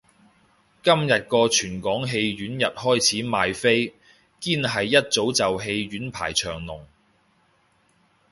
[0.81, 3.93] 今日個全港戲院日開始賣飛，
[4.41, 6.87] 堅係一早就戲院排長龍